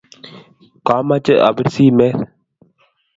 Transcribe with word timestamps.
kamoche 0.85 1.33
apir 1.47 1.67
simeet. 1.75 2.17